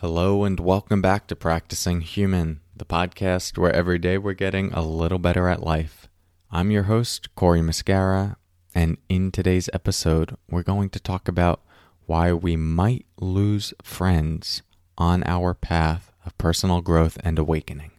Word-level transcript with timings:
Hello, 0.00 0.44
and 0.44 0.58
welcome 0.58 1.02
back 1.02 1.26
to 1.26 1.36
Practicing 1.36 2.00
Human, 2.00 2.60
the 2.74 2.86
podcast 2.86 3.58
where 3.58 3.70
every 3.70 3.98
day 3.98 4.16
we're 4.16 4.32
getting 4.32 4.72
a 4.72 4.80
little 4.80 5.18
better 5.18 5.46
at 5.46 5.62
life. 5.62 6.08
I'm 6.50 6.70
your 6.70 6.84
host, 6.84 7.34
Corey 7.34 7.60
Muscara, 7.60 8.36
and 8.74 8.96
in 9.10 9.30
today's 9.30 9.68
episode, 9.74 10.38
we're 10.48 10.62
going 10.62 10.88
to 10.88 11.00
talk 11.00 11.28
about 11.28 11.60
why 12.06 12.32
we 12.32 12.56
might 12.56 13.04
lose 13.20 13.74
friends 13.82 14.62
on 14.96 15.22
our 15.26 15.52
path 15.52 16.10
of 16.24 16.38
personal 16.38 16.80
growth 16.80 17.18
and 17.22 17.38
awakening. 17.38 17.90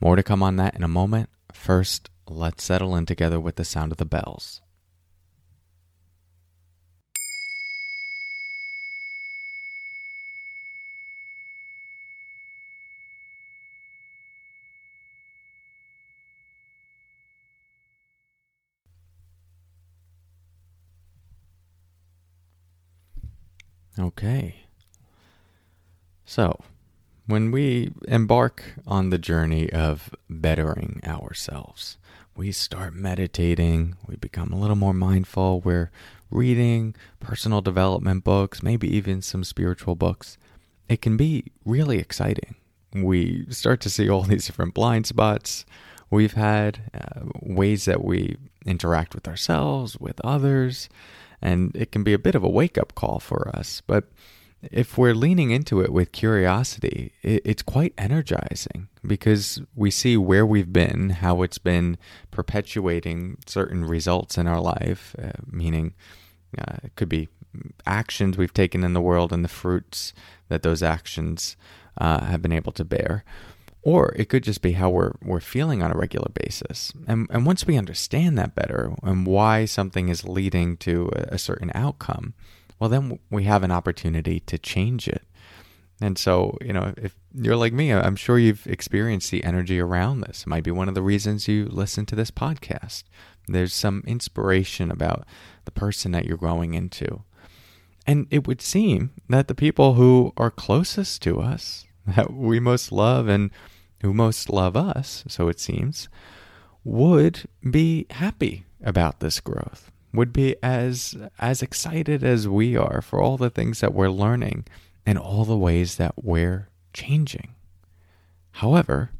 More 0.00 0.16
to 0.16 0.24
come 0.24 0.42
on 0.42 0.56
that 0.56 0.74
in 0.74 0.82
a 0.82 0.88
moment. 0.88 1.30
First, 1.52 2.10
let's 2.26 2.64
settle 2.64 2.96
in 2.96 3.06
together 3.06 3.38
with 3.38 3.54
the 3.54 3.64
sound 3.64 3.92
of 3.92 3.98
the 3.98 4.04
bells. 4.04 4.62
Okay. 23.98 24.56
So, 26.24 26.60
when 27.26 27.50
we 27.50 27.92
embark 28.08 28.74
on 28.86 29.10
the 29.10 29.18
journey 29.18 29.70
of 29.72 30.14
bettering 30.28 31.00
ourselves, 31.04 31.96
we 32.36 32.52
start 32.52 32.94
meditating, 32.94 33.96
we 34.06 34.16
become 34.16 34.52
a 34.52 34.58
little 34.58 34.76
more 34.76 34.94
mindful, 34.94 35.60
we're 35.60 35.90
reading 36.30 36.94
personal 37.18 37.60
development 37.60 38.24
books, 38.24 38.62
maybe 38.62 38.88
even 38.96 39.20
some 39.22 39.44
spiritual 39.44 39.94
books. 39.94 40.38
It 40.88 41.02
can 41.02 41.16
be 41.16 41.44
really 41.64 41.98
exciting. 41.98 42.54
We 42.92 43.46
start 43.50 43.80
to 43.82 43.90
see 43.90 44.08
all 44.08 44.22
these 44.24 44.46
different 44.46 44.74
blind 44.74 45.06
spots 45.06 45.64
we've 46.10 46.34
had, 46.34 46.90
uh, 46.94 47.26
ways 47.40 47.84
that 47.84 48.04
we 48.04 48.36
interact 48.64 49.14
with 49.14 49.28
ourselves, 49.28 49.98
with 49.98 50.20
others, 50.22 50.88
and 51.42 51.74
it 51.74 51.92
can 51.92 52.02
be 52.02 52.12
a 52.12 52.18
bit 52.18 52.34
of 52.34 52.42
a 52.42 52.48
wake 52.48 52.78
up 52.78 52.94
call 52.94 53.18
for 53.18 53.48
us. 53.54 53.82
But 53.86 54.04
if 54.62 54.98
we're 54.98 55.14
leaning 55.14 55.50
into 55.50 55.80
it 55.80 55.92
with 55.92 56.12
curiosity, 56.12 57.12
it's 57.22 57.62
quite 57.62 57.94
energizing 57.96 58.88
because 59.06 59.60
we 59.74 59.90
see 59.90 60.16
where 60.16 60.44
we've 60.44 60.72
been, 60.72 61.10
how 61.10 61.42
it's 61.42 61.58
been 61.58 61.96
perpetuating 62.30 63.38
certain 63.46 63.84
results 63.84 64.36
in 64.36 64.46
our 64.46 64.60
life, 64.60 65.16
uh, 65.22 65.32
meaning 65.50 65.94
uh, 66.58 66.76
it 66.82 66.94
could 66.94 67.08
be 67.08 67.28
actions 67.86 68.36
we've 68.36 68.54
taken 68.54 68.84
in 68.84 68.92
the 68.92 69.00
world 69.00 69.32
and 69.32 69.44
the 69.44 69.48
fruits 69.48 70.12
that 70.48 70.62
those 70.62 70.82
actions 70.82 71.56
uh, 71.98 72.24
have 72.24 72.42
been 72.42 72.52
able 72.52 72.72
to 72.72 72.84
bear. 72.84 73.24
Or 73.82 74.12
it 74.16 74.28
could 74.28 74.42
just 74.42 74.60
be 74.60 74.72
how 74.72 74.90
we're 74.90 75.12
we're 75.22 75.40
feeling 75.40 75.82
on 75.82 75.90
a 75.90 75.96
regular 75.96 76.30
basis. 76.34 76.92
And 77.06 77.26
and 77.30 77.46
once 77.46 77.66
we 77.66 77.78
understand 77.78 78.36
that 78.38 78.54
better 78.54 78.94
and 79.02 79.26
why 79.26 79.64
something 79.64 80.08
is 80.08 80.24
leading 80.24 80.76
to 80.78 81.10
a, 81.14 81.38
certain 81.38 81.70
outcome, 81.74 82.34
well 82.78 82.90
then 82.90 83.18
we 83.30 83.44
have 83.44 83.62
an 83.62 83.70
opportunity 83.70 84.40
to 84.40 84.58
change 84.58 85.08
it. 85.08 85.22
And 86.02 86.16
so, 86.18 86.56
you 86.62 86.72
know, 86.72 86.94
if 86.96 87.14
you're 87.34 87.56
like 87.56 87.74
me, 87.74 87.92
I'm 87.92 88.16
sure 88.16 88.38
you've 88.38 88.66
experienced 88.66 89.30
the 89.30 89.44
energy 89.44 89.78
around 89.78 90.22
this. 90.22 90.42
It 90.42 90.46
might 90.46 90.64
be 90.64 90.70
one 90.70 90.88
of 90.88 90.94
the 90.94 91.02
reasons 91.02 91.46
you 91.46 91.66
listen 91.66 92.06
to 92.06 92.16
this 92.16 92.30
podcast. 92.30 93.04
There's 93.46 93.74
some 93.74 94.02
inspiration 94.06 94.90
about 94.90 95.26
the 95.66 95.70
person 95.70 96.12
that 96.12 96.24
you're 96.24 96.38
growing 96.38 96.72
into. 96.74 97.22
And 98.06 98.26
it 98.30 98.46
would 98.46 98.62
seem 98.62 99.12
that 99.28 99.48
the 99.48 99.54
people 99.54 99.94
who 99.94 100.32
are 100.36 100.50
closest 100.50 101.22
to 101.22 101.40
us, 101.40 101.86
that 102.06 102.32
we 102.32 102.60
most 102.60 102.92
love 102.92 103.28
and 103.28 103.50
who 104.02 104.12
most 104.14 104.50
love 104.50 104.76
us, 104.76 105.24
so 105.28 105.48
it 105.48 105.60
seems, 105.60 106.08
would 106.84 107.48
be 107.68 108.06
happy 108.10 108.64
about 108.82 109.20
this 109.20 109.40
growth, 109.40 109.90
would 110.12 110.32
be 110.32 110.56
as 110.62 111.16
as 111.38 111.62
excited 111.62 112.24
as 112.24 112.48
we 112.48 112.76
are 112.76 113.02
for 113.02 113.20
all 113.20 113.36
the 113.36 113.50
things 113.50 113.80
that 113.80 113.94
we're 113.94 114.08
learning 114.08 114.64
and 115.04 115.18
all 115.18 115.44
the 115.44 115.56
ways 115.56 115.96
that 115.96 116.14
we're 116.22 116.68
changing. 116.92 117.54
However, 118.52 119.10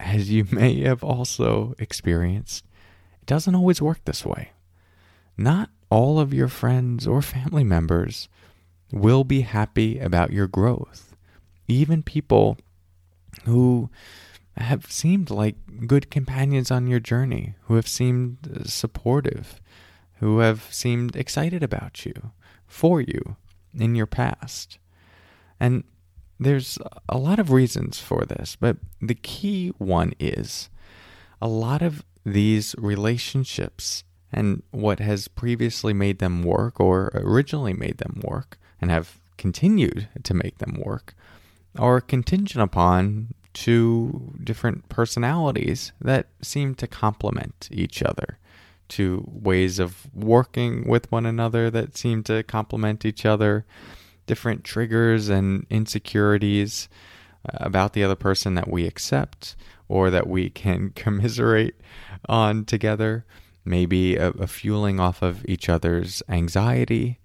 as 0.00 0.30
you 0.30 0.46
may 0.50 0.80
have 0.82 1.04
also 1.04 1.74
experienced, 1.78 2.64
it 3.20 3.26
doesn't 3.26 3.54
always 3.54 3.80
work 3.80 4.04
this 4.04 4.26
way. 4.26 4.50
Not 5.36 5.70
all 5.90 6.18
of 6.18 6.34
your 6.34 6.48
friends 6.48 7.06
or 7.06 7.22
family 7.22 7.64
members 7.64 8.28
will 8.92 9.22
be 9.24 9.42
happy 9.42 9.98
about 9.98 10.32
your 10.32 10.48
growth 10.48 11.08
even 11.68 12.02
people 12.02 12.56
who 13.44 13.90
have 14.56 14.90
seemed 14.90 15.30
like 15.30 15.56
good 15.86 16.10
companions 16.10 16.70
on 16.70 16.86
your 16.86 17.00
journey, 17.00 17.54
who 17.62 17.74
have 17.74 17.88
seemed 17.88 18.38
uh, 18.48 18.64
supportive, 18.64 19.60
who 20.16 20.40
have 20.40 20.66
seemed 20.70 21.14
excited 21.16 21.62
about 21.62 22.04
you, 22.04 22.32
for 22.66 23.00
you 23.00 23.36
in 23.78 23.94
your 23.94 24.06
past. 24.06 24.78
And 25.60 25.84
there's 26.40 26.78
a 27.08 27.18
lot 27.18 27.38
of 27.38 27.50
reasons 27.50 27.98
for 27.98 28.24
this, 28.24 28.56
but 28.58 28.76
the 29.00 29.14
key 29.14 29.68
one 29.78 30.12
is 30.18 30.70
a 31.40 31.48
lot 31.48 31.82
of 31.82 32.04
these 32.24 32.74
relationships 32.78 34.04
and 34.32 34.62
what 34.70 34.98
has 34.98 35.28
previously 35.28 35.92
made 35.92 36.18
them 36.18 36.42
work 36.42 36.78
or 36.78 37.10
originally 37.14 37.72
made 37.72 37.98
them 37.98 38.20
work 38.22 38.58
and 38.80 38.90
have 38.90 39.20
continued 39.36 40.08
to 40.22 40.34
make 40.34 40.58
them 40.58 40.80
work 40.84 41.14
are 41.76 42.00
contingent 42.00 42.62
upon 42.62 43.34
two 43.52 44.32
different 44.42 44.88
personalities 44.88 45.92
that 46.00 46.28
seem 46.40 46.74
to 46.76 46.86
complement 46.86 47.68
each 47.72 48.02
other, 48.02 48.38
two 48.88 49.24
ways 49.26 49.78
of 49.78 50.06
working 50.14 50.88
with 50.88 51.10
one 51.10 51.26
another 51.26 51.70
that 51.70 51.96
seem 51.96 52.22
to 52.22 52.42
complement 52.44 53.04
each 53.04 53.26
other, 53.26 53.66
different 54.26 54.62
triggers 54.62 55.28
and 55.28 55.66
insecurities 55.70 56.88
uh, 57.48 57.58
about 57.60 57.94
the 57.94 58.04
other 58.04 58.14
person 58.14 58.54
that 58.54 58.68
we 58.68 58.86
accept 58.86 59.56
or 59.88 60.10
that 60.10 60.28
we 60.28 60.50
can 60.50 60.90
commiserate 60.94 61.80
on 62.28 62.64
together, 62.64 63.24
maybe 63.64 64.16
a, 64.16 64.28
a 64.30 64.46
fueling 64.46 65.00
off 65.00 65.22
of 65.22 65.44
each 65.46 65.68
other's 65.68 66.22
anxiety. 66.28 67.18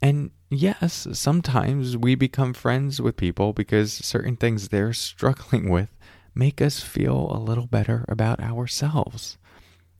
And 0.00 0.30
yes, 0.52 1.06
sometimes 1.12 1.96
we 1.96 2.14
become 2.14 2.52
friends 2.52 3.00
with 3.00 3.16
people 3.16 3.52
because 3.52 3.92
certain 3.92 4.36
things 4.36 4.68
they're 4.68 4.92
struggling 4.92 5.70
with 5.70 5.88
make 6.34 6.60
us 6.60 6.80
feel 6.80 7.30
a 7.30 7.38
little 7.38 7.66
better 7.66 8.04
about 8.08 8.40
ourselves. 8.40 9.38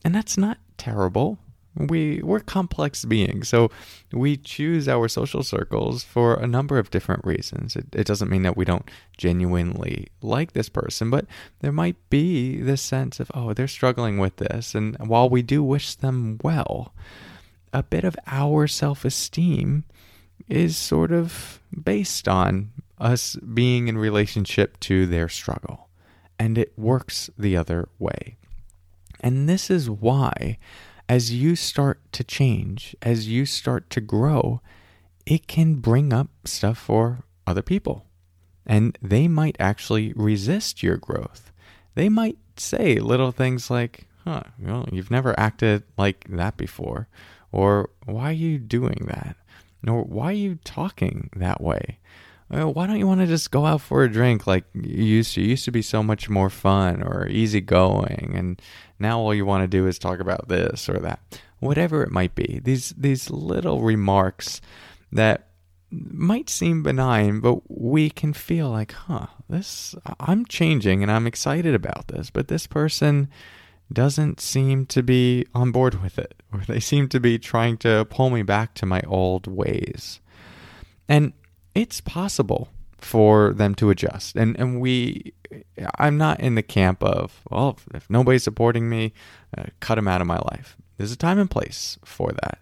And 0.03 0.13
that's 0.13 0.37
not 0.37 0.57
terrible. 0.77 1.39
We 1.75 2.21
we're 2.21 2.39
complex 2.39 3.03
beings, 3.03 3.47
so 3.49 3.71
we 4.11 4.37
choose 4.37 4.87
our 4.87 5.07
social 5.07 5.41
circles 5.41 6.03
for 6.03 6.35
a 6.35 6.45
number 6.45 6.77
of 6.77 6.91
different 6.91 7.25
reasons. 7.25 7.75
It, 7.75 7.87
it 7.93 8.05
doesn't 8.05 8.29
mean 8.29 8.43
that 8.43 8.55
we 8.55 8.63
don't 8.63 8.87
genuinely 9.17 10.09
like 10.21 10.51
this 10.51 10.69
person, 10.69 11.09
but 11.09 11.25
there 11.61 11.71
might 11.71 11.95
be 12.11 12.61
this 12.61 12.83
sense 12.83 13.19
of 13.19 13.31
oh, 13.33 13.53
they're 13.53 13.67
struggling 13.67 14.19
with 14.19 14.35
this, 14.35 14.75
and 14.75 14.95
while 14.99 15.27
we 15.27 15.41
do 15.41 15.63
wish 15.63 15.95
them 15.95 16.39
well, 16.43 16.93
a 17.73 17.81
bit 17.81 18.03
of 18.03 18.15
our 18.27 18.67
self-esteem 18.67 19.83
is 20.53 20.77
sort 20.77 21.11
of 21.11 21.59
based 21.83 22.27
on 22.27 22.71
us 22.99 23.35
being 23.37 23.87
in 23.87 23.97
relationship 23.97 24.79
to 24.79 25.07
their 25.07 25.27
struggle. 25.27 25.89
And 26.37 26.59
it 26.59 26.73
works 26.77 27.29
the 27.37 27.57
other 27.57 27.89
way. 27.97 28.37
And 29.19 29.49
this 29.49 29.71
is 29.71 29.89
why, 29.89 30.59
as 31.09 31.33
you 31.33 31.55
start 31.55 31.99
to 32.11 32.23
change, 32.23 32.95
as 33.01 33.27
you 33.27 33.47
start 33.47 33.89
to 33.91 34.01
grow, 34.01 34.61
it 35.25 35.47
can 35.47 35.75
bring 35.75 36.13
up 36.13 36.27
stuff 36.45 36.77
for 36.77 37.23
other 37.47 37.63
people. 37.63 38.05
And 38.63 38.95
they 39.01 39.27
might 39.27 39.57
actually 39.59 40.13
resist 40.13 40.83
your 40.83 40.97
growth. 40.97 41.51
They 41.95 42.09
might 42.09 42.37
say 42.57 42.99
little 42.99 43.31
things 43.31 43.71
like, 43.71 44.05
huh, 44.23 44.43
well, 44.59 44.87
you've 44.91 45.11
never 45.11 45.37
acted 45.39 45.83
like 45.97 46.27
that 46.29 46.57
before. 46.57 47.07
Or 47.51 47.89
why 48.05 48.29
are 48.29 48.33
you 48.33 48.59
doing 48.59 49.05
that? 49.07 49.35
Nor 49.83 50.03
why 50.03 50.27
are 50.27 50.31
you 50.31 50.55
talking 50.63 51.29
that 51.35 51.61
way? 51.61 51.99
Uh, 52.53 52.69
why 52.69 52.85
don't 52.85 52.99
you 52.99 53.07
want 53.07 53.21
to 53.21 53.27
just 53.27 53.51
go 53.51 53.65
out 53.65 53.81
for 53.81 54.03
a 54.03 54.11
drink 54.11 54.45
like 54.45 54.65
you 54.73 55.03
used 55.03 55.33
to? 55.33 55.41
Used 55.41 55.65
to 55.65 55.71
be 55.71 55.81
so 55.81 56.03
much 56.03 56.29
more 56.29 56.49
fun 56.49 57.01
or 57.01 57.27
easygoing, 57.27 58.33
and 58.35 58.61
now 58.99 59.19
all 59.19 59.33
you 59.33 59.45
want 59.45 59.63
to 59.63 59.67
do 59.67 59.87
is 59.87 59.97
talk 59.97 60.19
about 60.19 60.47
this 60.49 60.87
or 60.87 60.99
that, 60.99 61.19
whatever 61.59 62.03
it 62.03 62.11
might 62.11 62.35
be. 62.35 62.61
These 62.63 62.91
these 62.97 63.29
little 63.29 63.81
remarks 63.81 64.61
that 65.11 65.47
might 65.89 66.49
seem 66.49 66.83
benign, 66.83 67.39
but 67.39 67.61
we 67.69 68.09
can 68.09 68.33
feel 68.33 68.69
like, 68.69 68.91
huh, 68.91 69.27
this 69.49 69.95
I'm 70.19 70.45
changing 70.45 71.01
and 71.01 71.11
I'm 71.11 71.27
excited 71.27 71.73
about 71.73 72.07
this, 72.09 72.29
but 72.29 72.47
this 72.49 72.67
person 72.67 73.29
doesn't 73.91 74.39
seem 74.39 74.85
to 74.87 75.03
be 75.03 75.45
on 75.53 75.71
board 75.71 76.01
with 76.01 76.17
it, 76.19 76.42
or 76.53 76.61
they 76.67 76.79
seem 76.79 77.09
to 77.09 77.19
be 77.19 77.39
trying 77.39 77.77
to 77.77 78.05
pull 78.05 78.29
me 78.29 78.43
back 78.43 78.73
to 78.75 78.85
my 78.85 79.01
old 79.07 79.47
ways. 79.47 80.19
And 81.09 81.33
it's 81.75 82.01
possible 82.01 82.69
for 82.97 83.53
them 83.53 83.75
to 83.75 83.89
adjust. 83.89 84.35
And 84.35 84.57
and 84.59 84.79
we, 84.79 85.33
I'm 85.99 86.17
not 86.17 86.39
in 86.39 86.55
the 86.55 86.63
camp 86.63 87.03
of 87.03 87.41
well, 87.49 87.77
if 87.93 88.09
nobody's 88.09 88.43
supporting 88.43 88.89
me, 88.89 89.13
uh, 89.57 89.65
cut 89.79 89.95
them 89.95 90.07
out 90.07 90.21
of 90.21 90.27
my 90.27 90.39
life. 90.51 90.77
There's 90.97 91.11
a 91.11 91.17
time 91.17 91.39
and 91.39 91.49
place 91.49 91.97
for 92.05 92.31
that. 92.31 92.59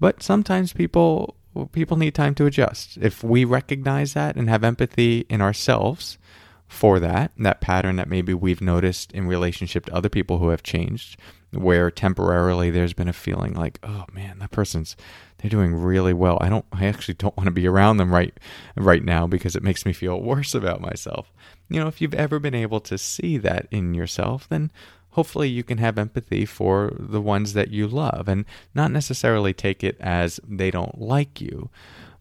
But 0.00 0.22
sometimes 0.22 0.72
people 0.72 1.36
people 1.72 1.96
need 1.96 2.14
time 2.14 2.34
to 2.36 2.46
adjust. 2.46 2.96
If 2.96 3.22
we 3.22 3.44
recognize 3.44 4.14
that 4.14 4.36
and 4.36 4.48
have 4.48 4.64
empathy 4.64 5.26
in 5.28 5.40
ourselves 5.40 6.18
for 6.66 6.98
that, 7.00 7.32
that 7.36 7.60
pattern 7.60 7.96
that 7.96 8.08
maybe 8.08 8.32
we've 8.32 8.62
noticed 8.62 9.12
in 9.12 9.26
relationship 9.26 9.86
to 9.86 9.94
other 9.94 10.08
people 10.08 10.38
who 10.38 10.48
have 10.48 10.62
changed, 10.62 11.18
where 11.52 11.90
temporarily 11.90 12.70
there's 12.70 12.94
been 12.94 13.08
a 13.08 13.12
feeling 13.12 13.54
like, 13.54 13.78
oh 13.82 14.04
man, 14.12 14.38
that 14.38 14.50
person's 14.50 14.96
they're 15.38 15.50
doing 15.50 15.74
really 15.74 16.12
well. 16.12 16.38
I 16.40 16.48
don't 16.48 16.64
I 16.72 16.86
actually 16.86 17.14
don't 17.14 17.36
want 17.36 17.46
to 17.46 17.52
be 17.52 17.66
around 17.66 17.96
them 17.96 18.12
right 18.12 18.38
right 18.76 19.04
now 19.04 19.26
because 19.26 19.56
it 19.56 19.62
makes 19.62 19.84
me 19.84 19.92
feel 19.92 20.20
worse 20.20 20.54
about 20.54 20.80
myself. 20.80 21.32
You 21.68 21.80
know, 21.80 21.88
if 21.88 22.00
you've 22.00 22.14
ever 22.14 22.38
been 22.38 22.54
able 22.54 22.80
to 22.80 22.96
see 22.96 23.38
that 23.38 23.66
in 23.70 23.94
yourself, 23.94 24.48
then 24.48 24.70
hopefully 25.10 25.48
you 25.48 25.62
can 25.62 25.78
have 25.78 25.98
empathy 25.98 26.44
for 26.44 26.92
the 26.98 27.20
ones 27.20 27.52
that 27.52 27.70
you 27.70 27.86
love 27.86 28.28
and 28.28 28.44
not 28.74 28.90
necessarily 28.90 29.52
take 29.52 29.84
it 29.84 29.96
as 30.00 30.40
they 30.46 30.70
don't 30.70 31.00
like 31.00 31.40
you, 31.40 31.70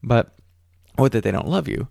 but 0.03 0.35
or 0.97 1.07
that 1.09 1.23
they 1.23 1.31
don't 1.31 1.47
love 1.47 1.67
you, 1.67 1.87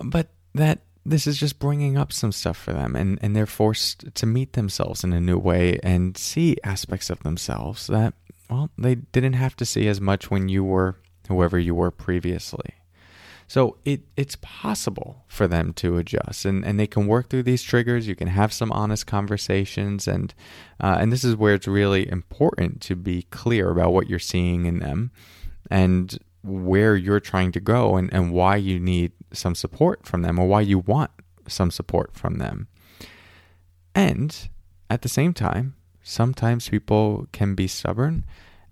but 0.00 0.28
that 0.54 0.80
this 1.04 1.26
is 1.26 1.38
just 1.38 1.58
bringing 1.58 1.96
up 1.96 2.12
some 2.12 2.32
stuff 2.32 2.56
for 2.56 2.72
them 2.72 2.94
and, 2.94 3.18
and 3.22 3.34
they're 3.34 3.46
forced 3.46 4.14
to 4.14 4.26
meet 4.26 4.52
themselves 4.52 5.02
in 5.02 5.12
a 5.12 5.20
new 5.20 5.38
way 5.38 5.78
and 5.82 6.16
see 6.16 6.56
aspects 6.64 7.10
of 7.10 7.22
themselves 7.22 7.86
that 7.88 8.14
well, 8.48 8.70
they 8.76 8.96
didn't 8.96 9.32
have 9.32 9.56
to 9.56 9.64
see 9.64 9.88
as 9.88 10.00
much 10.00 10.30
when 10.30 10.48
you 10.48 10.62
were 10.62 10.96
whoever 11.28 11.58
you 11.58 11.74
were 11.74 11.90
previously. 11.90 12.74
So 13.48 13.76
it 13.84 14.02
it's 14.16 14.36
possible 14.40 15.24
for 15.26 15.46
them 15.46 15.72
to 15.74 15.98
adjust, 15.98 16.44
and, 16.44 16.64
and 16.64 16.78
they 16.78 16.86
can 16.86 17.06
work 17.06 17.28
through 17.28 17.42
these 17.42 17.62
triggers. 17.62 18.06
You 18.06 18.14
can 18.14 18.28
have 18.28 18.52
some 18.52 18.72
honest 18.72 19.06
conversations, 19.06 20.08
and 20.08 20.32
uh, 20.80 20.96
and 21.00 21.12
this 21.12 21.24
is 21.24 21.36
where 21.36 21.54
it's 21.54 21.68
really 21.68 22.08
important 22.08 22.80
to 22.82 22.96
be 22.96 23.22
clear 23.24 23.70
about 23.70 23.92
what 23.92 24.08
you're 24.08 24.18
seeing 24.18 24.64
in 24.64 24.78
them, 24.78 25.10
and 25.70 26.18
where 26.42 26.96
you're 26.96 27.20
trying 27.20 27.52
to 27.52 27.60
go, 27.60 27.96
and, 27.96 28.12
and 28.12 28.32
why 28.32 28.56
you 28.56 28.80
need 28.80 29.12
some 29.32 29.54
support 29.54 30.06
from 30.06 30.22
them, 30.22 30.38
or 30.38 30.46
why 30.46 30.60
you 30.60 30.78
want 30.78 31.10
some 31.46 31.70
support 31.70 32.14
from 32.14 32.38
them. 32.38 32.68
And 33.94 34.48
at 34.90 35.02
the 35.02 35.08
same 35.08 35.32
time, 35.32 35.74
sometimes 36.02 36.68
people 36.68 37.26
can 37.32 37.54
be 37.54 37.66
stubborn 37.66 38.24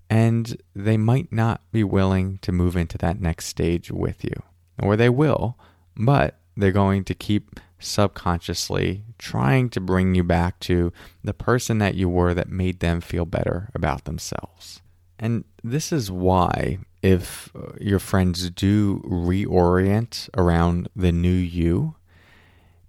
and 0.08 0.61
they 0.75 0.96
might 0.96 1.32
not 1.32 1.62
be 1.70 1.84
willing 1.84 2.38
to 2.38 2.50
move 2.50 2.76
into 2.76 2.99
that 2.99 3.20
next 3.20 3.46
stage 3.46 3.93
with 3.93 4.25
you. 4.25 4.34
Or 4.82 4.96
they 4.96 5.08
will, 5.08 5.56
but 5.96 6.40
they're 6.56 6.73
going 6.73 7.05
to 7.05 7.14
keep 7.14 7.61
subconsciously 7.78 9.05
trying 9.19 9.70
to 9.70 9.81
bring 9.81 10.14
you 10.14 10.25
back 10.25 10.58
to 10.61 10.93
the 11.23 11.32
person 11.32 11.78
that 11.78 11.94
you 11.94 12.08
were 12.08 12.34
that 12.34 12.49
made 12.49 12.81
them 12.81 13.00
feel 13.00 13.25
better 13.25 13.70
about 13.75 14.05
themselves. 14.05 14.82
And 15.19 15.44
this 15.62 15.93
is 15.93 16.11
why, 16.11 16.78
if 17.02 17.50
uh, 17.55 17.73
your 17.81 17.99
friends 17.99 18.50
do 18.50 19.00
reorient 19.00 20.29
around 20.37 20.88
the 20.94 21.12
new 21.12 21.29
you, 21.31 21.97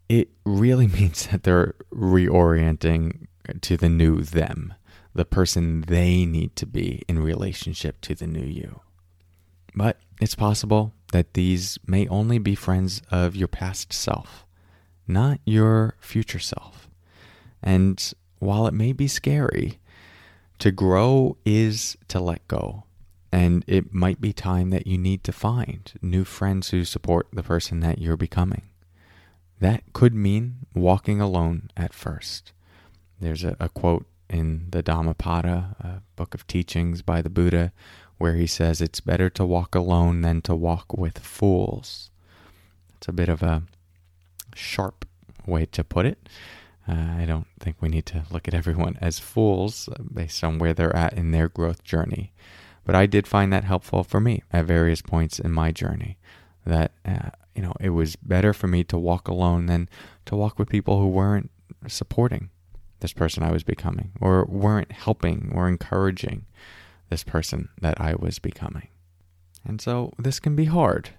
it 0.10 0.30
really 0.46 0.88
means 1.00 1.28
that 1.28 1.44
they're 1.44 1.76
reorienting 1.94 3.28
to 3.62 3.78
the 3.78 3.90
new 3.90 4.22
them, 4.22 4.74
the 5.14 5.26
person 5.26 5.82
they 5.82 6.26
need 6.26 6.56
to 6.58 6.66
be 6.66 7.04
in 7.08 7.20
relationship 7.20 8.02
to 8.02 8.16
the 8.16 8.28
new 8.28 8.46
you. 8.46 8.82
But 9.74 9.98
it's 10.20 10.36
possible 10.36 10.94
that 11.14 11.34
these 11.34 11.78
may 11.86 12.08
only 12.08 12.38
be 12.38 12.56
friends 12.56 13.02
of 13.10 13.36
your 13.36 13.48
past 13.48 13.94
self, 13.94 14.46
not 15.08 15.40
your 15.46 15.96
future 16.00 16.40
self. 16.40 16.90
And 17.64 18.14
while 18.40 18.68
it 18.68 18.74
may 18.74 18.92
be 18.92 19.08
scary, 19.08 19.80
to 20.60 20.72
grow 20.72 21.38
is 21.46 21.98
to 22.10 22.20
let 22.20 22.48
go. 22.48 22.84
And 23.32 23.64
it 23.66 23.94
might 23.94 24.20
be 24.20 24.34
time 24.34 24.72
that 24.72 24.88
you 24.88 24.98
need 24.98 25.24
to 25.24 25.32
find 25.32 25.92
new 26.02 26.26
friends 26.26 26.70
who 26.70 26.84
support 26.84 27.28
the 27.32 27.44
person 27.44 27.80
that 27.80 28.00
you're 28.00 28.18
becoming. 28.18 28.64
That 29.60 29.84
could 29.94 30.14
mean 30.14 30.66
walking 30.74 31.22
alone 31.22 31.70
at 31.78 31.94
first. 31.94 32.52
There's 33.20 33.44
a, 33.44 33.56
a 33.60 33.70
quote 33.70 34.06
in 34.30 34.68
the 34.72 34.82
Dhammapada, 34.82 35.76
a 35.80 36.02
book 36.16 36.34
of 36.34 36.48
teachings 36.48 37.02
by 37.02 37.22
the 37.22 37.30
Buddha, 37.30 37.72
where 38.18 38.36
he 38.36 38.48
says 38.48 38.82
it's 38.82 39.00
better 39.00 39.30
to 39.30 39.46
walk 39.46 39.76
alone 39.76 40.22
than 40.22 40.42
to 40.42 40.56
walk 40.56 40.98
with 40.98 41.20
fools. 41.20 42.10
It's 42.98 43.08
a 43.08 43.14
bit 43.14 43.30
of 43.30 43.42
a 43.42 43.64
sharp 44.56 45.06
way 45.46 45.66
to 45.68 45.84
put 45.84 46.06
it. 46.06 46.30
Uh, 46.88 47.16
I 47.18 47.26
don't 47.26 47.48
think 47.60 47.78
we 47.80 47.90
need 47.90 48.06
to 48.08 48.24
look 48.32 48.48
at 48.48 48.54
everyone 48.54 48.98
as 49.02 49.20
fools 49.20 49.90
based 50.14 50.44
on 50.44 50.60
where 50.60 50.74
they're 50.74 50.96
at 50.96 51.14
in 51.14 51.32
their 51.32 51.48
growth 51.48 51.84
journey. 51.84 52.32
But 52.84 52.96
I 52.96 53.06
did 53.06 53.28
find 53.28 53.54
that 53.54 53.64
helpful 53.64 54.04
for 54.04 54.20
me 54.20 54.44
at 54.52 54.66
various 54.66 55.02
points 55.02 55.40
in 55.40 55.52
my 55.52 55.72
journey. 55.72 56.18
That, 56.66 56.92
uh, 57.06 57.30
you 57.56 57.62
know, 57.62 57.74
it 57.80 57.90
was 57.90 58.16
better 58.16 58.54
for 58.54 58.68
me 58.68 58.84
to 58.86 58.98
walk 58.98 59.28
alone 59.28 59.68
than 59.68 59.90
to 60.26 60.36
walk 60.36 60.58
with 60.58 60.70
people 60.70 61.00
who 61.00 61.08
weren't 61.08 61.52
supporting 61.88 62.50
this 63.00 63.14
person 63.14 63.44
I 63.44 63.52
was 63.52 63.64
becoming, 63.64 64.12
or 64.22 64.46
weren't 64.46 64.92
helping 64.92 65.52
or 65.54 65.68
encouraging 65.68 66.46
this 67.10 67.24
person 67.24 67.70
that 67.82 68.00
I 68.00 68.16
was 68.16 68.40
becoming. 68.40 68.88
And 69.66 69.82
so 69.82 70.14
this 70.18 70.40
can 70.40 70.56
be 70.56 70.66
hard. 70.66 71.10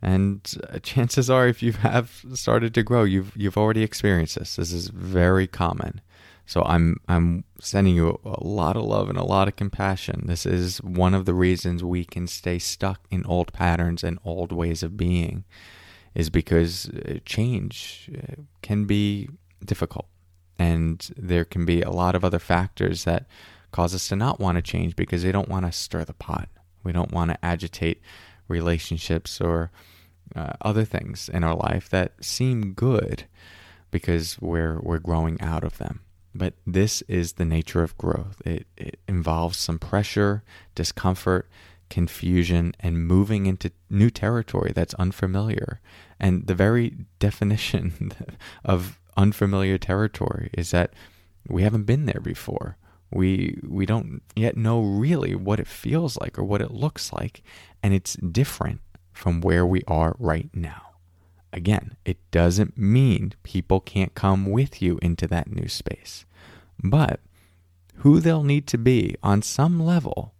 And 0.00 0.40
uh, 0.68 0.78
chances 0.82 1.30
are, 1.30 1.46
if 1.46 1.62
you 1.62 1.72
have 1.72 2.24
started 2.34 2.74
to 2.74 2.82
grow, 2.82 3.04
you've 3.04 3.36
you've 3.36 3.56
already 3.56 3.82
experienced 3.82 4.38
this. 4.38 4.56
This 4.56 4.72
is 4.72 4.88
very 4.88 5.46
common. 5.46 6.00
So 6.46 6.62
I'm 6.64 7.00
I'm 7.08 7.44
sending 7.60 7.94
you 7.94 8.20
a 8.24 8.44
lot 8.44 8.76
of 8.76 8.84
love 8.84 9.08
and 9.08 9.18
a 9.18 9.24
lot 9.24 9.48
of 9.48 9.56
compassion. 9.56 10.24
This 10.26 10.44
is 10.44 10.78
one 10.82 11.14
of 11.14 11.24
the 11.24 11.34
reasons 11.34 11.84
we 11.84 12.04
can 12.04 12.26
stay 12.26 12.58
stuck 12.58 13.00
in 13.10 13.24
old 13.26 13.52
patterns 13.52 14.02
and 14.02 14.18
old 14.24 14.52
ways 14.52 14.82
of 14.82 14.96
being, 14.96 15.44
is 16.14 16.30
because 16.30 16.88
uh, 16.88 17.18
change 17.24 18.10
uh, 18.16 18.42
can 18.60 18.84
be 18.84 19.28
difficult. 19.64 20.06
And 20.58 21.08
there 21.16 21.44
can 21.44 21.64
be 21.64 21.82
a 21.82 21.90
lot 21.90 22.14
of 22.14 22.24
other 22.24 22.38
factors 22.38 23.04
that 23.04 23.26
cause 23.70 23.94
us 23.94 24.08
to 24.08 24.16
not 24.16 24.38
want 24.38 24.56
to 24.56 24.62
change 24.62 24.94
because 24.94 25.22
they 25.22 25.32
don't 25.32 25.48
want 25.48 25.66
to 25.66 25.72
stir 25.72 26.04
the 26.04 26.12
pot. 26.12 26.48
We 26.84 26.92
don't 26.92 27.12
want 27.12 27.30
to 27.30 27.44
agitate 27.44 28.02
relationships 28.48 29.40
or 29.40 29.70
uh, 30.36 30.52
other 30.60 30.84
things 30.84 31.28
in 31.28 31.44
our 31.44 31.54
life 31.54 31.88
that 31.90 32.12
seem 32.22 32.74
good 32.74 33.24
because 33.90 34.40
we're 34.40 34.80
we're 34.80 34.98
growing 34.98 35.40
out 35.40 35.64
of 35.64 35.78
them. 35.78 36.00
But 36.34 36.54
this 36.66 37.02
is 37.02 37.34
the 37.34 37.44
nature 37.44 37.82
of 37.82 37.96
growth. 37.98 38.40
It, 38.44 38.66
it 38.76 38.98
involves 39.06 39.58
some 39.58 39.78
pressure, 39.78 40.42
discomfort, 40.74 41.48
confusion, 41.90 42.74
and 42.80 43.06
moving 43.06 43.46
into 43.46 43.70
new 43.90 44.08
territory 44.08 44.72
that's 44.74 44.94
unfamiliar. 44.94 45.80
And 46.18 46.46
the 46.46 46.54
very 46.54 46.96
definition 47.18 48.12
of 48.64 48.98
unfamiliar 49.16 49.76
territory 49.76 50.48
is 50.54 50.70
that 50.70 50.94
we 51.46 51.62
haven't 51.62 51.84
been 51.84 52.06
there 52.06 52.20
before. 52.22 52.78
We 53.10 53.58
we 53.62 53.84
don't 53.84 54.22
yet 54.34 54.56
know 54.56 54.80
really 54.80 55.34
what 55.34 55.60
it 55.60 55.66
feels 55.66 56.16
like 56.16 56.38
or 56.38 56.44
what 56.44 56.62
it 56.62 56.70
looks 56.70 57.12
like, 57.12 57.42
and 57.82 57.92
it's 57.92 58.14
different 58.14 58.80
from 59.12 59.42
where 59.42 59.66
we 59.66 59.82
are 59.86 60.16
right 60.18 60.48
now. 60.54 60.91
Again, 61.52 61.96
it 62.04 62.18
doesn't 62.30 62.78
mean 62.78 63.34
people 63.42 63.80
can't 63.80 64.14
come 64.14 64.46
with 64.46 64.80
you 64.80 64.98
into 65.02 65.26
that 65.28 65.50
new 65.50 65.68
space. 65.68 66.24
But 66.82 67.20
who 67.96 68.20
they'll 68.20 68.42
need 68.42 68.66
to 68.68 68.78
be 68.78 69.16
on 69.22 69.42
some 69.42 69.78
level 69.78 70.34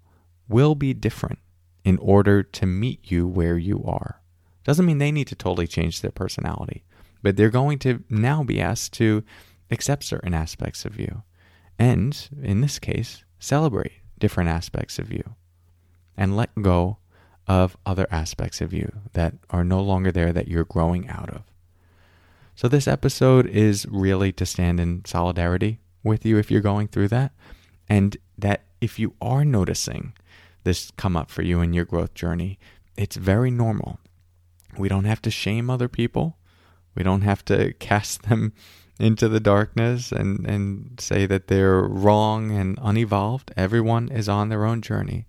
will 0.49 0.75
be 0.75 0.95
different 0.95 1.38
in 1.85 1.99
order 1.99 2.42
to 2.42 2.66
meet 2.66 3.11
you 3.11 3.26
where 3.26 3.59
you 3.59 3.85
are. 3.85 4.21
Doesn't 4.64 4.87
mean 4.87 4.99
they 4.99 5.12
need 5.12 5.26
to 5.28 5.35
totally 5.35 5.66
change 5.66 6.00
their 6.00 6.11
personality, 6.11 6.85
but 7.23 7.37
they're 7.37 7.50
going 7.50 7.78
to 7.81 8.04
now 8.09 8.42
be 8.42 8.61
asked 8.61 8.92
to 8.95 9.25
accept 9.71 10.04
certain 10.04 10.35
aspects 10.35 10.85
of 10.85 10.99
you. 10.99 11.23
And 11.78 12.28
in 12.42 12.61
this 12.61 12.78
case, 12.78 13.25
celebrate 13.38 13.92
different 14.19 14.50
aspects 14.50 14.99
of 14.99 15.12
you 15.12 15.35
and 16.16 16.37
let 16.37 16.50
go 16.61 16.99
of 17.49 17.76
other 17.84 18.06
aspects 18.11 18.61
of 18.61 18.72
you 18.72 18.90
that 19.12 19.34
are 19.50 19.64
no 19.64 19.80
longer 19.80 20.12
there 20.12 20.32
that 20.32 20.49
you're 20.49 20.64
growing 20.64 21.08
out 21.08 21.30
of. 21.30 21.42
So, 22.54 22.68
this 22.68 22.87
episode 22.87 23.46
is 23.46 23.87
really 23.90 24.32
to 24.32 24.46
stand 24.46 24.78
in 24.78 25.04
solidarity 25.04 25.80
with 26.02 26.25
you 26.25 26.38
if 26.38 26.50
you're 26.50 26.61
going 26.61 26.88
through 26.88 27.08
that. 27.08 27.32
And 27.88 28.16
that 28.38 28.64
if 28.80 28.99
you 28.99 29.14
are 29.20 29.44
noticing 29.44 30.12
this 30.64 30.92
come 30.96 31.16
up 31.16 31.30
for 31.30 31.42
you 31.42 31.61
in 31.61 31.72
your 31.72 31.84
growth 31.84 32.14
journey, 32.14 32.58
it's 32.96 33.16
very 33.16 33.50
normal. 33.50 33.99
We 34.76 34.88
don't 34.88 35.04
have 35.04 35.22
to 35.22 35.30
shame 35.30 35.68
other 35.70 35.88
people. 35.88 36.37
We 36.94 37.02
don't 37.02 37.22
have 37.22 37.44
to 37.46 37.72
cast 37.80 38.22
them 38.25 38.52
into 38.99 39.28
the 39.28 39.40
darkness 39.40 40.12
and, 40.12 40.46
and 40.46 41.00
say 41.00 41.26
that 41.26 41.49
they're 41.49 41.82
wrong 41.82 42.50
and 42.52 42.78
unevolved. 42.82 43.52
Everyone 43.56 44.08
is 44.08 44.28
on 44.28 44.49
their 44.49 44.64
own 44.64 44.80
journey. 44.80 45.26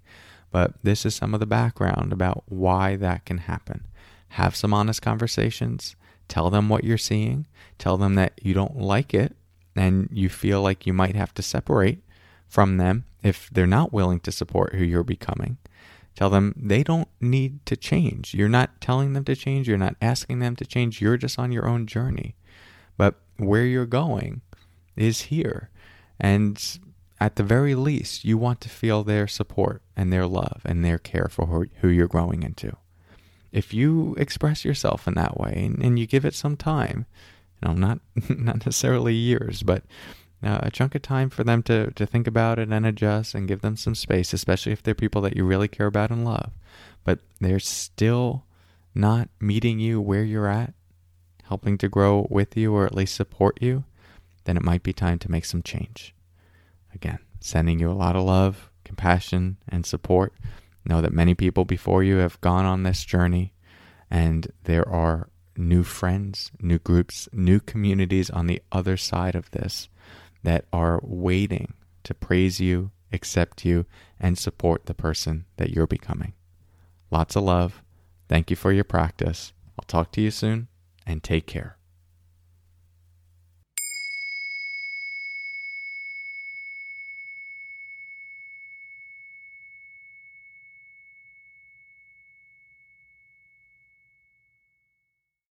But 0.54 0.76
this 0.84 1.04
is 1.04 1.16
some 1.16 1.34
of 1.34 1.40
the 1.40 1.48
background 1.48 2.14
about 2.14 2.44
why 2.46 2.96
that 2.98 3.26
can 3.26 3.40
happen, 3.40 3.88
have 4.30 4.56
some 4.56 4.72
honest 4.72 5.02
conversations, 5.02 5.96
tell 6.28 6.52
them 6.52 6.70
what 6.70 6.84
you're 6.84 6.96
seeing, 7.00 7.48
tell 7.80 7.98
them 7.98 8.14
that 8.16 8.34
you 8.40 8.54
don't 8.54 8.78
like 8.78 9.16
it 9.16 9.36
and 9.76 10.08
you 10.12 10.30
feel 10.30 10.62
like 10.62 10.86
you 10.86 10.94
might 10.94 11.16
have 11.16 11.34
to 11.34 11.42
separate 11.42 12.04
from 12.48 12.78
them 12.78 13.06
if 13.24 13.50
they're 13.52 13.66
not 13.66 13.92
willing 13.92 14.20
to 14.20 14.32
support 14.32 14.76
who 14.76 14.84
you're 14.84 15.04
becoming. 15.04 15.58
Tell 16.16 16.30
them 16.30 16.54
they 16.56 16.84
don't 16.84 17.10
need 17.20 17.66
to 17.66 17.76
change. 17.76 18.36
You're 18.36 18.48
not 18.48 18.80
telling 18.80 19.14
them 19.14 19.26
to 19.26 19.36
change. 19.36 19.68
You're 19.68 19.80
not 19.80 19.96
asking 20.04 20.38
them 20.38 20.56
to 20.58 20.66
change. 20.68 21.02
You're 21.02 21.18
just 21.18 21.40
on 21.40 21.52
your 21.52 21.68
own 21.68 21.88
journey. 21.88 22.36
But 22.96 23.16
where 23.38 23.66
you're 23.66 23.88
going 23.88 24.42
is 24.96 25.22
here. 25.22 25.72
And 26.20 26.64
at 27.24 27.38
the 27.38 27.44
very 27.44 27.74
least, 27.74 28.26
you 28.26 28.38
want 28.38 28.60
to 28.60 28.68
feel 28.68 29.02
their 29.02 29.30
support 29.30 29.82
and 29.96 30.12
their 30.12 30.28
love 30.28 30.62
and 30.66 30.84
their 30.84 30.98
care 30.98 31.30
for 31.32 31.46
who 31.80 31.88
you're 31.88 32.06
growing 32.06 32.44
into. 32.44 32.76
If 33.50 33.74
you 33.74 34.14
express 34.18 34.66
yourself 34.66 35.08
in 35.08 35.14
that 35.14 35.40
way 35.40 35.72
and 35.82 35.98
you 35.98 36.06
give 36.06 36.26
it 36.26 36.34
some 36.34 36.58
time, 36.58 37.06
you 37.62 37.70
know, 37.70 37.76
not 37.76 38.00
not 38.30 38.66
necessarily 38.66 39.14
years, 39.14 39.64
but 39.64 39.84
uh, 40.44 40.60
a 40.64 40.70
chunk 40.70 40.96
of 40.96 41.02
time 41.02 41.30
for 41.30 41.46
them 41.46 41.64
to, 41.64 41.92
to 41.92 42.06
think 42.06 42.28
about 42.28 42.60
it 42.60 42.68
and 42.68 42.86
adjust 42.86 43.34
and 43.34 43.48
give 43.48 43.62
them 43.62 43.78
some 43.78 43.96
space, 43.96 44.34
especially 44.34 44.74
if 44.74 44.84
they're 44.84 44.94
people 44.94 45.22
that 45.22 45.38
you 45.38 45.46
really 45.46 45.70
care 45.70 45.88
about 45.88 46.12
and 46.12 46.26
love. 46.26 46.52
But 47.06 47.20
they're 47.40 47.62
still 47.62 48.44
not 48.94 49.30
meeting 49.40 49.80
you 49.80 50.02
where 50.02 50.26
you're 50.26 50.50
at, 50.50 50.74
helping 51.44 51.78
to 51.78 51.88
grow 51.88 52.28
with 52.30 52.58
you 52.58 52.74
or 52.76 52.86
at 52.86 52.96
least 52.96 53.16
support 53.16 53.62
you, 53.62 53.86
then 54.44 54.58
it 54.58 54.64
might 54.64 54.84
be 54.84 54.92
time 54.92 55.20
to 55.20 55.32
make 55.32 55.46
some 55.46 55.64
change. 55.64 56.14
Again, 56.94 57.20
sending 57.40 57.80
you 57.80 57.90
a 57.90 57.94
lot 57.94 58.16
of 58.16 58.24
love, 58.24 58.70
compassion, 58.84 59.58
and 59.68 59.86
support. 59.86 60.34
Know 60.86 61.02
that 61.02 61.14
many 61.14 61.34
people 61.34 61.66
before 61.66 62.04
you 62.04 62.18
have 62.18 62.42
gone 62.42 62.66
on 62.66 62.84
this 62.84 63.04
journey, 63.04 63.54
and 64.10 64.52
there 64.66 64.88
are 64.88 65.30
new 65.56 65.84
friends, 65.84 66.52
new 66.60 66.80
groups, 66.80 67.30
new 67.32 67.60
communities 67.60 68.30
on 68.30 68.48
the 68.48 68.62
other 68.72 68.98
side 68.98 69.36
of 69.36 69.52
this 69.52 69.88
that 70.44 70.66
are 70.74 71.00
waiting 71.04 71.74
to 72.04 72.14
praise 72.14 72.60
you, 72.60 72.92
accept 73.12 73.64
you, 73.64 73.86
and 74.20 74.38
support 74.38 74.86
the 74.86 74.94
person 74.94 75.46
that 75.58 75.70
you're 75.70 75.88
becoming. 75.88 76.34
Lots 77.12 77.36
of 77.36 77.44
love. 77.44 77.82
Thank 78.28 78.50
you 78.50 78.56
for 78.56 78.72
your 78.72 78.84
practice. 78.84 79.54
I'll 79.80 79.86
talk 79.86 80.12
to 80.14 80.22
you 80.22 80.32
soon 80.32 80.68
and 81.06 81.24
take 81.24 81.48
care. 81.48 81.78